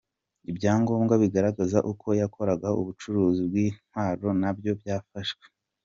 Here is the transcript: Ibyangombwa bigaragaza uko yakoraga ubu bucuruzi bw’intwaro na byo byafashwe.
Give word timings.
Ibyangombwa 0.49 1.13
bigaragaza 1.23 1.77
uko 1.91 2.07
yakoraga 2.21 2.67
ubu 2.71 2.81
bucuruzi 2.87 3.41
bw’intwaro 3.49 4.27
na 4.41 4.49
byo 4.57 4.71
byafashwe. 4.79 5.45